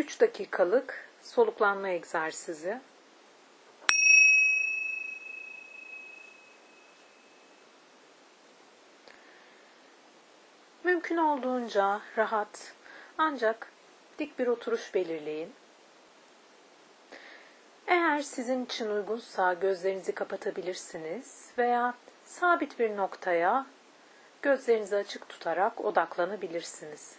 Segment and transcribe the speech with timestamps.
[0.00, 2.80] 3 dakikalık soluklanma egzersizi.
[10.84, 12.74] Mümkün olduğunca rahat
[13.18, 13.72] ancak
[14.18, 15.52] dik bir oturuş belirleyin.
[17.86, 21.94] Eğer sizin için uygunsa gözlerinizi kapatabilirsiniz veya
[22.24, 23.66] sabit bir noktaya
[24.42, 27.16] gözlerinizi açık tutarak odaklanabilirsiniz.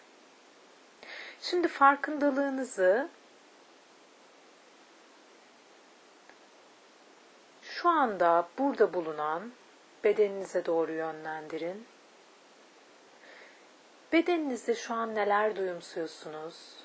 [1.42, 3.10] Şimdi farkındalığınızı
[7.62, 9.52] şu anda burada bulunan
[10.04, 11.86] bedeninize doğru yönlendirin.
[14.14, 16.84] Bedeninizde şu an neler duyumsuyorsunuz?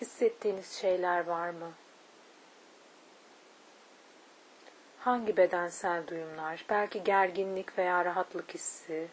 [0.00, 1.72] Hissettiğiniz şeyler var mı?
[5.00, 6.64] Hangi bedensel duyumlar?
[6.70, 9.08] Belki gerginlik veya rahatlık hissi.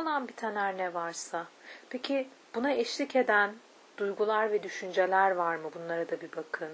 [0.00, 1.46] Olan biten her ne varsa.
[1.90, 3.54] Peki buna eşlik eden
[3.96, 5.70] duygular ve düşünceler var mı?
[5.74, 6.68] Bunlara da bir bakın.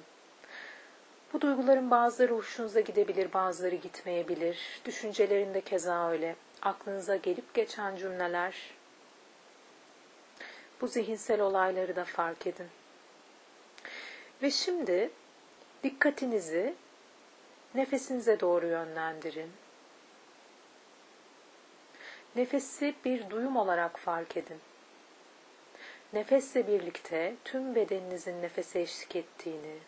[1.32, 4.80] Bu duyguların bazıları hoşunuza gidebilir, bazıları gitmeyebilir.
[4.84, 6.36] Düşüncelerinde keza öyle.
[6.62, 8.74] Aklınıza gelip geçen cümleler.
[10.80, 12.68] Bu zihinsel olayları da fark edin.
[14.42, 15.10] Ve şimdi
[15.82, 16.74] dikkatinizi
[17.74, 19.50] nefesinize doğru yönlendirin.
[22.36, 24.60] Nefesi bir duyum olarak fark edin.
[26.12, 29.78] Nefesle birlikte tüm bedeninizin nefese eşlik ettiğini,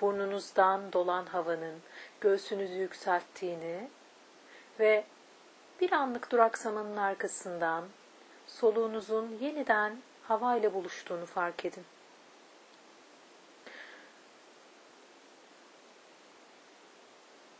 [0.00, 1.80] burnunuzdan dolan havanın
[2.20, 3.88] göğsünüzü yükselttiğini
[4.80, 5.04] ve
[5.80, 7.84] bir anlık duraksamanın arkasından
[8.46, 11.84] soluğunuzun yeniden havayla buluştuğunu fark edin.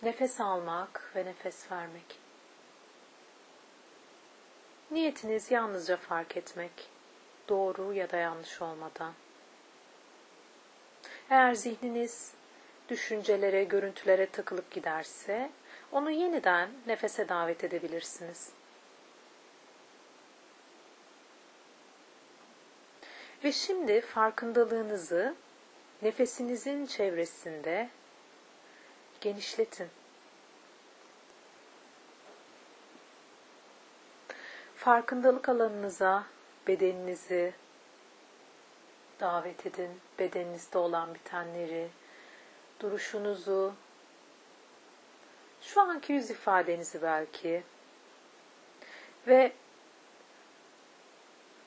[0.02, 2.29] Nefes almak ve nefes vermek.
[4.90, 6.72] Niyetiniz yalnızca fark etmek,
[7.48, 9.12] doğru ya da yanlış olmadan.
[11.30, 12.32] Eğer zihniniz
[12.88, 15.50] düşüncelere, görüntülere takılıp giderse,
[15.92, 18.50] onu yeniden nefese davet edebilirsiniz.
[23.44, 25.34] Ve şimdi farkındalığınızı
[26.02, 27.88] nefesinizin çevresinde
[29.20, 29.88] genişletin.
[34.80, 36.24] Farkındalık alanınıza
[36.66, 37.54] bedeninizi
[39.20, 39.90] davet edin.
[40.18, 41.88] Bedeninizde olan bitenleri,
[42.80, 43.74] duruşunuzu,
[45.62, 47.62] şu anki yüz ifadenizi belki
[49.26, 49.52] ve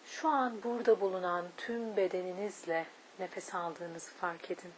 [0.05, 2.85] şu an burada bulunan tüm bedeninizle
[3.19, 4.73] nefes aldığınızı fark edin.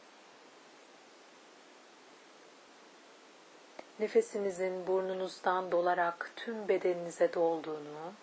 [3.99, 8.13] Nefesinizin burnunuzdan dolarak tüm bedeninize dolduğunu,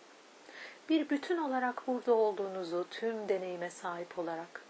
[0.88, 4.62] bir bütün olarak burada olduğunuzu tüm deneyime sahip olarak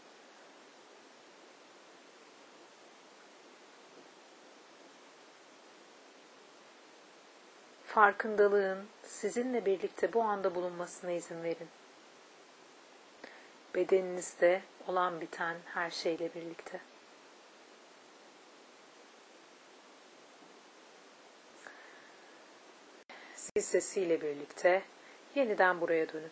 [7.86, 11.68] farkındalığın sizinle birlikte bu anda bulunmasına izin verin.
[13.74, 16.91] Bedeninizde olan biten her şeyle birlikte.
[23.42, 24.82] Siz sesiyle birlikte
[25.34, 26.30] yeniden buraya dönün.